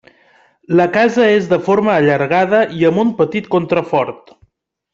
La 0.79 0.87
casa 0.95 1.27
és 1.33 1.49
de 1.51 1.59
forma 1.67 1.93
allargada 1.97 2.63
i 2.81 2.89
amb 2.91 3.03
un 3.05 3.13
petit 3.21 3.51
contrafort. 3.57 4.35